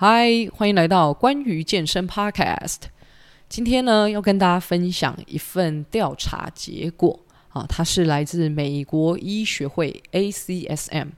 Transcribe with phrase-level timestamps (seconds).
[0.00, 2.82] 嗨，欢迎来到关于健身 Podcast。
[3.48, 7.18] 今天呢，要跟大家分享一份调查结果
[7.48, 11.08] 啊，它是来自美国医学会 ACSM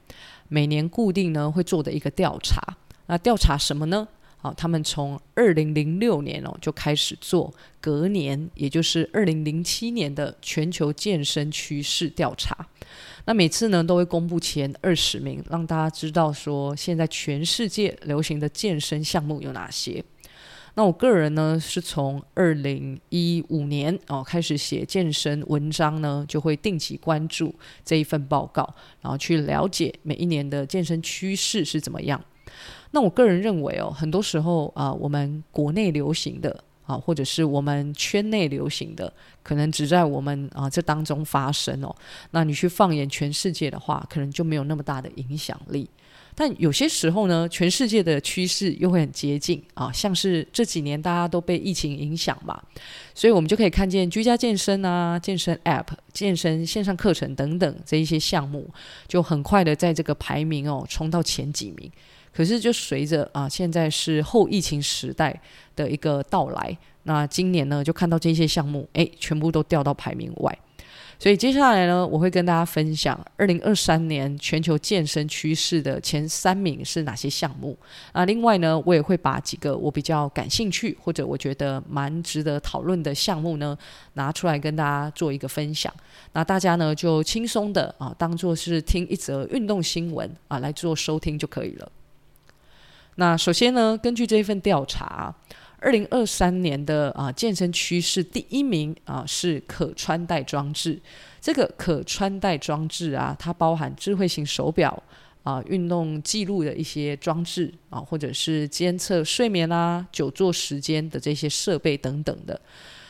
[0.47, 2.59] 每年固定呢会做的一个调查。
[3.05, 4.07] 那调查什么呢？
[4.41, 12.57] 啊，他们从二零零六年哦就开始做隔年，也就是二零零七年的全球健身趋势调查。
[13.25, 20.03] 那每次呢，都会公布前二十名，让大家知道说现在全世界流行的健身项目有哪些。
[20.75, 32.19] 那我个人呢，是从二零一五年哦开始写健身文章呢，就会定期关注这一份报告，然后去了解每一年的健身趋势是怎么样。
[32.91, 36.63] 那我个人认为哦，很多时候啊、我们国内流行的。
[36.91, 41.95] 啊，或者是我们圈内流行的，可能只在我们啊这当中发生哦。
[42.31, 45.89] 那你去放眼全世界的话，可能就没有那么大的影响力。
[46.33, 52.61] 但有些时候呢，全世界的趋势又会很接近啊，像是这几年大家都被疫情影响嘛，
[53.13, 58.69] 所以我们就可以看见居家健身啊、健身 App、健身线上课程等等这一些项目，
[59.07, 61.91] 就很快的在这个排名哦冲到前几名。
[62.33, 65.37] 可是，就随着啊，现在是后疫情时代
[65.75, 70.57] 的一个到来，那今年呢，就看到这些项目，诶，全部都掉到排名外。
[71.19, 77.77] 所以接下来呢，我会跟大家分享二零二三年全球健身趋势的前三名是哪些项目。
[78.13, 83.77] 那另外呢，我也会把几个我比较感兴趣或者我觉得蛮值得讨论的项目呢，
[84.13, 85.93] 拿出来跟大家做一个分享。
[86.33, 91.91] 那大家呢，就轻松的啊，当做是听一则运动新闻啊来做收听就可以了。
[93.21, 95.31] 那首先呢，根据这份调查，
[95.77, 100.99] 二零二三年的啊健身趋势第一名啊是可穿戴装置。
[101.39, 104.91] 这个可穿戴装置啊，它包含智慧型手表
[105.43, 112.59] 啊、运动记录的一些装置啊，或者是监测睡眠啊、久坐时间的这些设备等等的。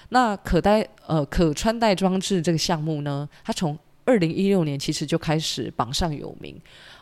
[0.09, 6.59] 那可戴呃可穿戴装置这个项目呢，它从二零一六年其实就开始榜上有名。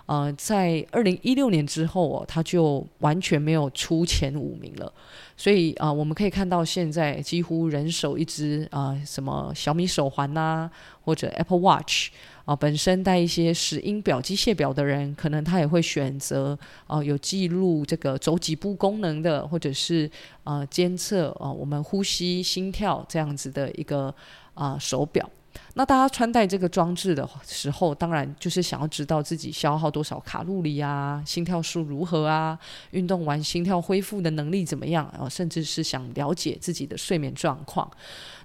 [0.09, 4.91] 呃，在二零一六年之后哦，它就完全没有出前五名了。
[5.37, 10.67] 所以啊、我们可以看到现在几乎人手一只啊、什么小米手环呐、
[11.01, 12.09] 或者 Apple Watch
[12.45, 20.09] 啊、本身带一些石英表、机械表的人，可能他也会选择啊、有记录这个走几步功能的，或者是
[20.43, 24.11] 啊监测啊我们呼吸、心跳这样子的一个
[24.55, 25.29] 啊、手表。
[25.73, 32.57] 那大家穿戴这个装置的时候，当然就是想要知道自己消耗多少卡路里啊，心跳数如何啊，
[32.91, 37.89] 运动完心跳恢复的能力怎么样啊，甚至是想了解自己的睡眠状况。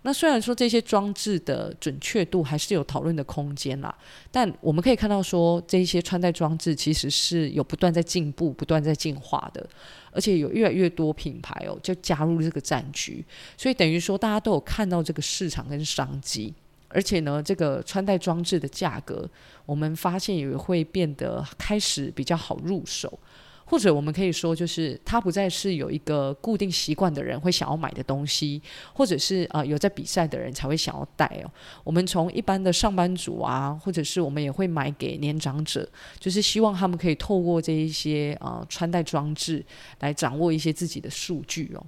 [0.03, 3.95] 那虽然说这些装置的准确度还是有讨论的空间啦，
[4.31, 9.67] 但我们可以看到说，这些穿戴装置其实是有不断在进步、不断在进化的，
[10.13, 13.25] 而且有越来越多品牌哦就加入这个战局，
[13.57, 16.53] 所以等于说大家都有看到这个市场跟商机。
[16.95, 19.29] 而且呢，这个穿戴装置的价格，
[19.67, 23.19] 我们发现也会变得开始比较好入手，
[23.65, 28.63] 或者我们可以说，就是它不再是有一个固定习惯的人会想要买的东西，
[28.93, 31.51] 或者是啊、有在比赛的人才会想要戴哦。
[31.83, 35.89] 我们从一般的上班族啊，或者是我们也会买给年长者，
[36.21, 39.65] 就是希望他们可以透过这一些啊、穿戴装置
[39.99, 41.85] 来掌握一些自己的数据哦。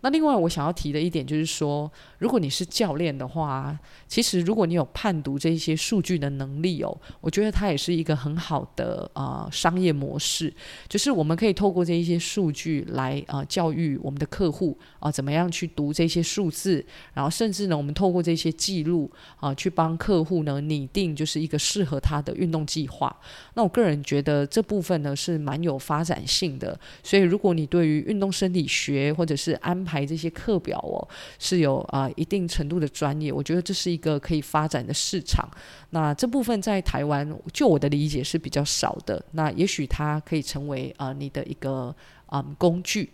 [0.00, 3.76] 那另外，我想要提的一点就是说，如果你是教练的话，
[4.06, 10.52] 其实如果你有判读这些数据的能力哦，我觉得它也是一个很好的啊、商业模式。
[10.88, 16.84] 就是我们可以透过这一些数据来啊、教育我们的客户啊、怎么样去读这些数字，
[17.14, 19.10] 然后甚至呢，我们透过这些记录
[19.40, 23.14] 啊，去帮客户呢拟定就是一个适合他的运动计划。
[23.54, 26.78] 那我个人觉得这部分呢是蛮有发展性的。
[27.02, 31.00] 所以，如果你对于运动生理学或者是安排这些课表哦，
[31.38, 35.48] 是有啊、一定程度的专业，我觉得这是一个可以发展的市场。
[35.90, 39.24] 那这部分在台湾，就我的理解是比较少的。
[39.32, 41.94] 那也许它可以成为啊、你的一个
[42.26, 43.10] 啊、工具。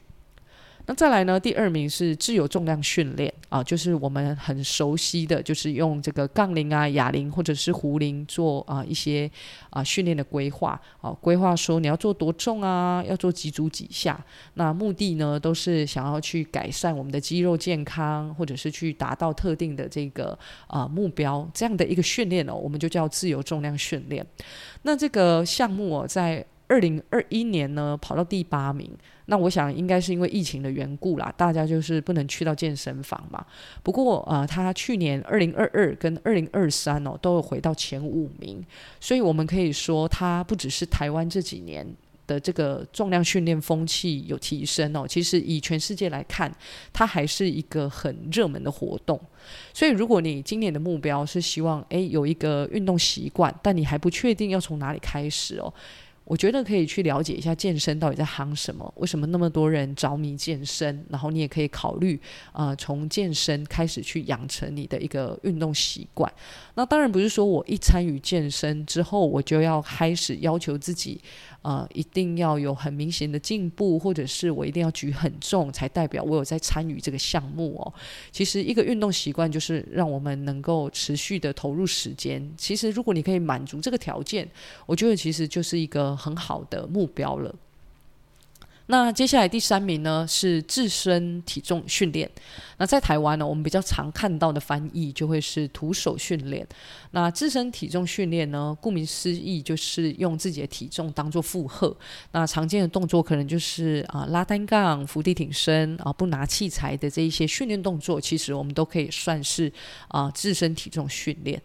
[0.87, 1.41] 那再来呢？
[1.41, 9.31] 第二名是自由重量训练啊，就是我们很熟悉的，就是用这个杠铃啊、哑铃或者是壶铃做啊一些
[9.71, 14.23] 啊训练的规划啊，规划说你要做多重啊，要做几组几下。
[14.55, 21.49] 那目的呢，都是想要去改善我们的肌肉健康，或者是去达到特定的这个啊目标。
[21.55, 24.25] 这样的一个训练哦，我们就叫自由重量训练。
[24.83, 28.91] 那这个项目哦，在二零二一年呢，跑到第八名。
[29.27, 33.47] 那我想应该是因为疫情的缘故啦，大家就是不能去到健身房嘛。
[33.85, 38.61] 不过呃，他去年二零二二跟二零二三哦，都有回到前五名。
[38.99, 41.87] 所以我们可以说，他不只是台湾这几年
[42.27, 46.53] 的这个重量训练风气有提升哦，其实以全世界来看，
[46.93, 49.19] 它还是一个很热门的活动。
[49.73, 55.73] 所以，如果你今年的目标是希望诶有一个运动习惯，但你还不确定要从哪里开始哦。
[56.25, 61.05] 我觉得可以去了解一下健身到底在行什么，为什么那么多人着迷健身？
[61.11, 62.19] 然后你也可以考虑，
[62.53, 66.33] 呃，从健身开始去养成你的一个运动习惯。
[66.75, 71.21] 那当然不是说我一参与健身之后，我就要开始要求自己。
[71.65, 77.93] 呃，一定要有很明显的进步，或者是我一定要举很重，才代表我有在参与这个项目哦。
[78.31, 82.47] 其实一个运动习惯就是让我们能够持续的投入时间。
[82.59, 84.47] 其实如果你可以满足这个条件，
[84.85, 87.55] 我觉得其实就是一个很好的目标了。
[88.87, 92.31] 那接下来第三名呢，是自身体重训练。
[92.77, 96.67] 那在台湾呢，我们比较常看到的翻译就会是徒手训练。
[97.13, 101.97] 那自身体重训练呢，顾名思义就是用自己的体重当做负荷。
[102.33, 109.73] 那常见的动作可能就是啊拉单杠、伏地挺身啊不拿器材的这一些训练动作，其实我们都可以算是
[110.09, 111.63] 啊自身体重训练。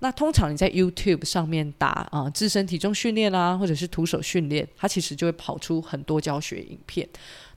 [0.00, 7.08] 那通常你在 YouTube 上面打啊、自身体重训练啊，或者是徒手训练，它其实就会跑出很多教学影片。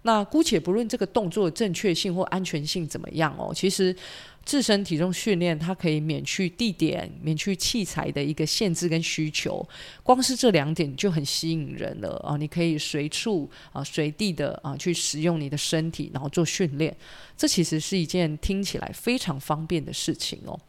[0.04, 3.96] 那姑且不论这个动作的正确性或安全性怎么样哦，其实。
[4.44, 9.64] 自身体重训练，它可以免去地点、免去器材的一个限制跟需求，
[10.02, 12.36] 光是这两点就很吸引人了啊！
[12.38, 16.98] 你可以随处啊、随地的啊去使用你的身体，然后做训练，
[17.38, 20.60] 这其实是一件听起来非常方便的事情哦。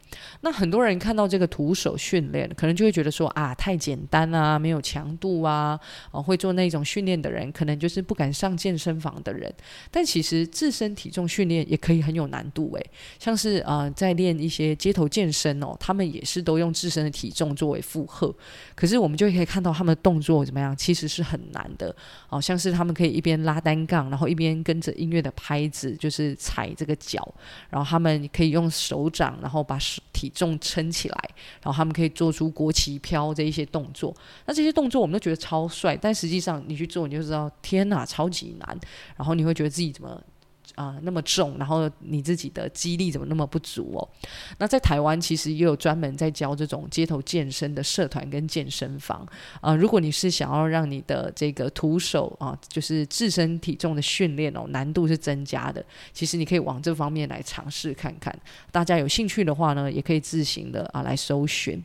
[0.41, 5.79] 那很多人看到这个徒手训练，可能就会觉得说啊，太简单啊，没有强度啊，
[6.11, 9.51] 啊，会做那种训练的人，可能就是不敢上健身房的人。
[9.89, 13.63] 但其实自身体重训练也可以很有难度诶，像是。
[13.63, 18.33] 啊、呃，在练一些街头健身哦，他们也是都用自身的体重作为负荷，
[18.75, 21.95] 可是我们就可以看到他们的动作怎么样，其实是很难的。
[22.29, 27.33] 哦、像是他们可以一边拉单杠，然后一边跟着音乐的拍子，就是踩这个脚，
[27.69, 29.77] 然后他们可以用手掌，然后把
[30.11, 31.29] 体重撑起来，
[31.61, 34.13] 然后他们可以做出国旗飘这一些动作。
[34.45, 38.77] 那这些动作我们都觉得超帅，但实际上你去做，你就知道，天哪，超级难。
[39.17, 40.21] 然后你会觉得自己怎么？
[40.75, 44.09] 啊、那么重，然后你自己的肌力怎么那么不足哦？
[44.57, 49.27] 那在台湾其实也有专门在教这种街头健身的社团跟健身房
[49.61, 58.37] 啊、如果你是想要让你的这个徒手啊，就是自身体重的训练哦，难度是增加的，其实你可以往这方面来尝试看看。
[58.71, 61.81] 大家有兴趣的话呢，也可以自行的啊来搜寻。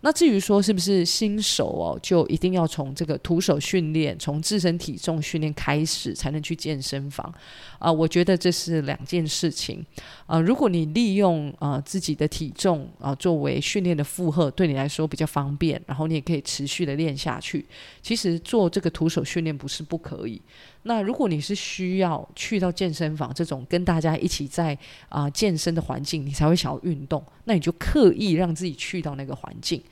[0.00, 7.32] 那至于说是不是新手哦，就一定要从这个徒手训练，从自身体重训练开始才能去健身房
[7.78, 9.84] 啊、我觉得这是两件事情
[10.24, 17.66] 啊、如果你利用啊、自己的体重啊、作为训练的负荷，对你来说比较方便，然后你也可以持续的练下去。
[18.00, 20.40] 其实做这个徒手训练不是不可以。
[20.84, 24.76] 那如果你是需要去到健身房这种跟大家一起在
[25.08, 29.82] 啊、健身的环境，你才会想要运动，那你就刻意让自己去到那个环境。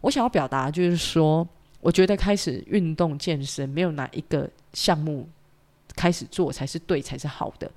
[0.00, 1.46] 我想要表达就是说，
[1.80, 5.28] 我觉得开始运动健身没有哪一个项目
[6.00, 7.70] 开始做才是对才是好的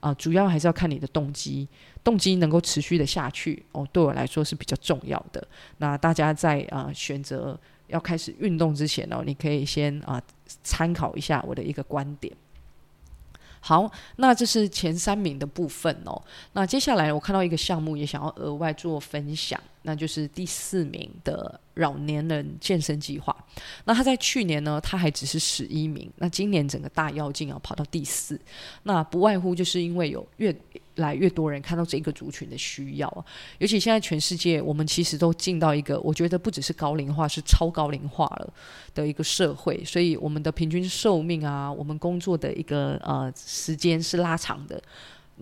[0.00, 1.66] 啊、主要还是要看你的动机，
[2.04, 5.46] 动机能够持续的下去哦，对我来说是比较重要的。
[5.78, 7.58] 那大家在啊、选择。
[7.90, 10.22] 要开始运动之前呢、你可以先啊
[10.62, 12.32] 参考一下我的一个观点。
[13.60, 16.20] 好，那这是前三名的部分哦。
[16.52, 23.36] 那接下来我看到一个项目，也想要额外做分享，那就是第四名的老年人健身计划。
[23.84, 28.40] 那他在去年呢，他还只是十一名，那今年整个大跃进啊跑到第四，
[28.84, 30.54] 那不外乎就是因为有越
[31.00, 33.26] 来越多人看到这个族群的需要，
[33.58, 38.52] 尤其现在全世界，我们其实都进到一个我觉得不只是高龄化，是超高龄化了
[38.94, 44.80] 的一个社会，所以我们的平均寿命啊，我们工作的一个呃时间是拉长的。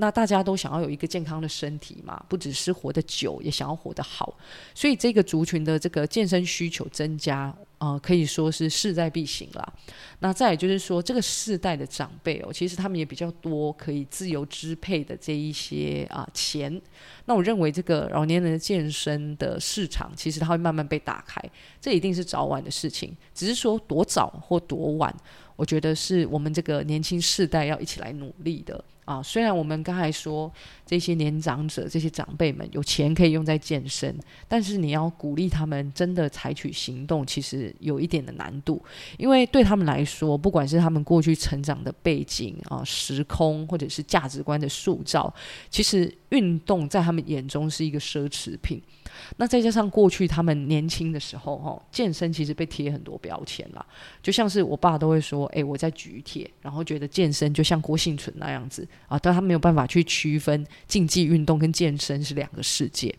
[0.01, 4.33] 那大家都想要有一个健康的身体嘛，不只是活得久，也想要活得好，
[4.73, 7.53] 所以这个族群的这个健身需求增加。
[7.79, 9.73] 啊、可以说是势在必行啦。
[10.19, 16.81] 那再也就是说，这个世代的长辈哦，其实他们也比较多可以自由支配的这一些啊、钱。
[17.27, 21.41] 那我认为这个老年人的健身的市场，其实它会慢慢被打开，
[21.81, 23.17] 这一定是早晚的事情。
[23.33, 25.15] 只是说多早或多晚，
[25.55, 28.85] 我觉得是我们这个年轻世代要一起来努力的。
[29.09, 30.53] 啊，虽然我们刚才说
[30.85, 34.15] 这些年长者、这些长辈们有钱可以用在健身，
[34.47, 38.85] 但是你要鼓励他们真的采取行动，其实有一点的难度，
[39.17, 45.33] 因为对他们来说，不管是他们过去成长的背景啊、时空，或者是价值观的塑造，
[45.71, 48.83] 其实运动在他们眼中是一个奢侈品。
[49.39, 53.85] 那再加上过去他们年轻的时候，哈，健身其实被贴很多标签啦，
[54.23, 63.15] 就像是我爸都会说，诶，我在举铁，然后觉得健身就像郭幸存那样子啊，但他没有办法去区分竞技运动跟健身是两个世界。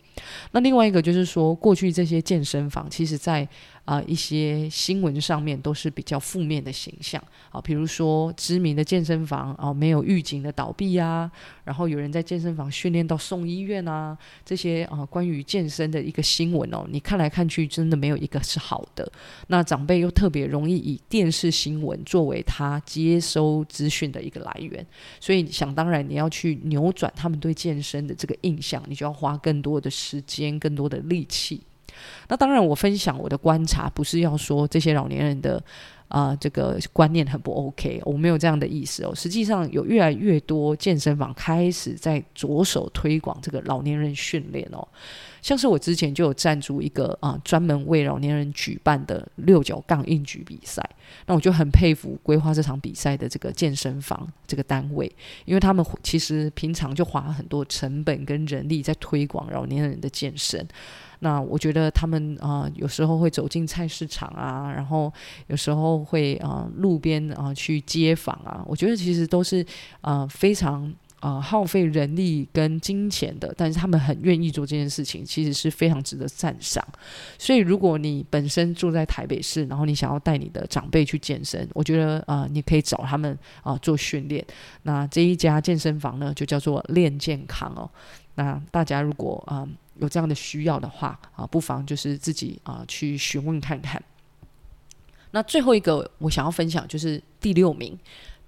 [0.52, 3.48] 那另外一个就是说，过去这些健身房，其实在
[3.86, 7.20] 啊、一些新闻上面都是比较负面的形象
[7.52, 11.32] 啊，比如说知名的健身房啊，没有预警的倒闭啊，
[11.64, 19.12] 然后有人在健身房训练到送医院啊，这些啊关于健身的一个新闻哦，你看来看去真的没有一个是好的。
[19.48, 24.86] 那长辈又特别容易以电视新闻作为他接收资讯的一个来源，
[25.20, 31.62] 所以想当然你要去扭转他们对健身的这个印象，你就要花更多的时时间、更多的力气。
[32.30, 35.64] 那当然，我分享我的观察，不是要说这些老年人的
[36.10, 39.16] 啊、呃、这个观念很不 OK，我没有这样的意思哦。
[39.16, 44.86] 实际上，有越来越多健身房开始在着手推广这个老年人训练哦。
[45.42, 50.84] 像是我之前就有赞助一个啊专门为老年人举办的六角杠硬举比赛，
[51.28, 55.10] 那我就很佩服规划这场比赛的这个健身房这个单位，
[55.46, 60.68] 因为他们其实平常就花很多成本跟人力在推广老年人的健身。
[61.22, 65.12] 那我觉得他们啊、有时候会走进菜市场啊，然后
[65.48, 69.66] 有时候会啊、路边啊、去街访啊，我觉得其实都是
[70.02, 76.86] 啊、非常啊、耗费人力跟金钱的，但是他们很愿意做这件事情，其实是非常值得赞赏。
[77.38, 84.46] 所以如果你本身住在台北市，然后你想要带你的长辈去健身，我觉得啊、你可以找他们啊、做训练。
[84.84, 87.90] 那这一家健身房呢，就叫做练健康哦。
[88.36, 89.68] 那大家如果啊。
[90.02, 94.02] 有这样的需要的话啊，不妨就是自己啊去询问看看。
[95.32, 97.98] 那最后一个我想要分享就是第六名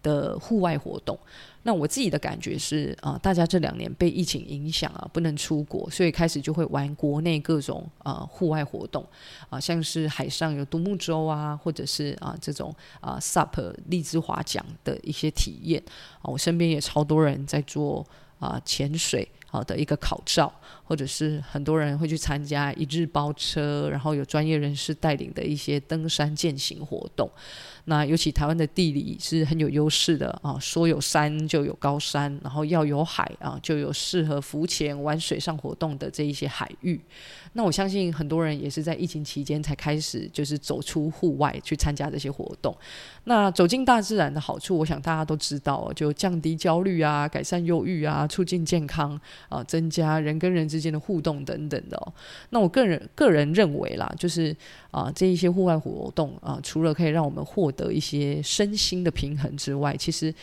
[0.02, 1.18] 的户外活动。
[1.64, 9.06] 那我自己的感觉是啊，大家这两年被疫情影响啊，不能出国，所以开始就会玩国内各种啊户外活动
[9.50, 15.80] 啊，像是海上有独木舟啊，或者是啊这种啊 SUP 荔枝划桨的一些体验
[16.22, 18.04] 啊，我身边也超多人在做
[18.40, 19.28] 啊潜水。
[19.52, 20.50] 好的一个考照，
[20.92, 27.32] 或者是很多人会去参加一日包车，然后有专业人士带领的一些登山健行活动。
[27.86, 37.00] 那尤其台湾的地理是很有优势的啊，说有山就有高山，然后要有海啊，就有适合浮潜、玩水上活动的这一些海域。
[37.54, 42.76] 那我相信很多人也是在疫情期间才开始就是走出户外去参加这些活动。
[43.24, 52.14] 那走进大自然的好处，我想大家都知道，就降低焦虑啊，改善忧郁啊，促进健康啊，增加人跟人之间的互动等等的哦。
[52.50, 54.54] 那我个人个人认为啦，就是
[54.90, 60.34] 啊，这一些户外活动啊，除了可以让我们获得一些身心的平衡之外，其实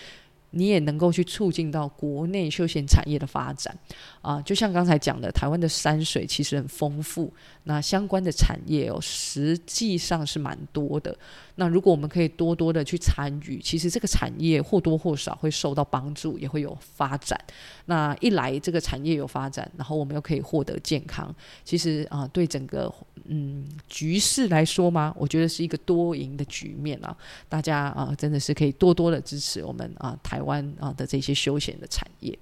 [0.51, 3.77] 你也能够去促进到国内休闲产业的发展
[4.23, 4.41] 啊。
[4.43, 7.33] 就像刚才讲的，台湾的山水其实很丰富，
[7.65, 11.17] 那相关的产业哦，实际上是蛮多的。
[11.57, 17.39] 那如果我们可以多多的去参与，其实这个产业或多或少会受到帮助，也会有发展。
[17.87, 22.93] 那一来这个产业有发展，然后我们又可以获得健康，其实啊，对整个
[23.25, 27.17] 嗯局势来说嘛，我觉得是一个多赢的局面啊。
[27.49, 32.39] 大家啊，真的是可以多多的支持我们啊台台湾啊的这些休闲的产业。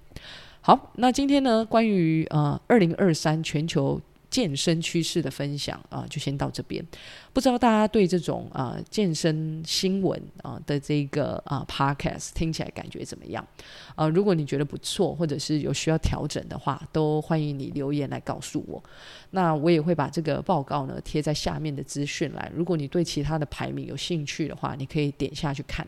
[0.60, 4.00] 好，那今天呢，关于呃二零二三全球。
[4.28, 6.84] 健身趋势的分享啊，就先到这边。
[7.32, 13.46] 不知道大家对这种啊健身新闻啊的这个啊 podcast 听起来感觉怎么样？
[13.94, 18.82] 啊，如果你觉得不错，或者是有需要调整的话，都欢迎你留言来告诉我。
[19.30, 22.52] 那我也会把这个报告呢贴在下面的资讯栏。
[22.54, 25.86] 如果你对其他的排名有兴趣的话，你可以点下去看。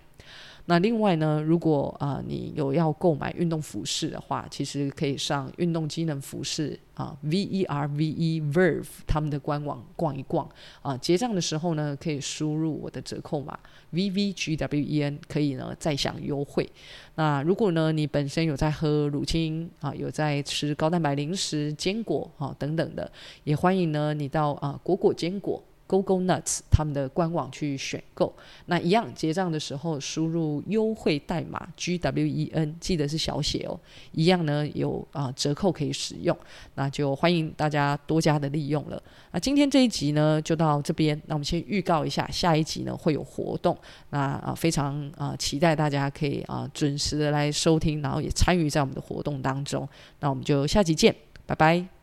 [0.71, 10.47] 那另外呢，如果啊、你有要购买运动服饰的话，其实可以上运动机能服饰啊 V E R V E Verve 他们的官网逛一逛
[10.83, 10.95] 啊。
[10.99, 13.59] 结账的时候呢，可以输入我的折扣码
[13.93, 16.69] V V G W E N，可以呢再享优惠。
[17.15, 23.11] 那如果呢你本身有在喝乳清啊，有在吃高蛋白零食、坚果啊等等的，
[23.45, 25.63] 也欢迎呢你到啊果果坚果。
[25.89, 28.33] Go Go Nuts 他们的官网去选购。
[28.67, 33.81] 那一样结账的时候输入优惠代码 G W E N，记得是小写哦。
[34.13, 36.37] 一样呢有啊、折扣可以使用，
[36.77, 39.03] 那就欢迎大家多加的利用了。
[39.33, 43.77] 那今天这一集呢就到这边，那我们先预告一下，下一集呢会有活动，
[44.11, 49.89] 那啊、非常啊、期待大家可以啊、准时的来收听，然后也参与在我们的活动当中。
[50.21, 51.15] 那我们就下集见，
[51.47, 51.98] 拜拜。